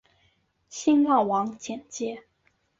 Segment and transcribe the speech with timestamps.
[0.67, 2.23] 新浪网简介